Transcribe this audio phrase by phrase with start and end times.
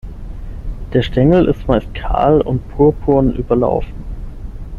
[0.93, 4.03] Der Stängel ist meist kahl und purpurn überlaufen.